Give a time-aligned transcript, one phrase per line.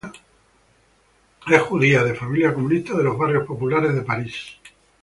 [1.45, 4.33] Es judía, de familia comunista, de los barrios populares de París.